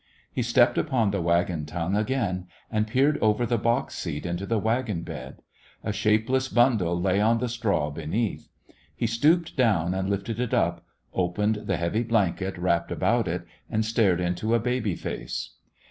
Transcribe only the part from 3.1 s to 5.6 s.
over the box seat into the wagon bed.